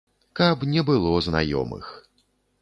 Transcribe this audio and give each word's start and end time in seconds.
Каб 0.39 0.63
не 0.71 0.81
было 0.87 1.11
знаёмых. 1.27 1.93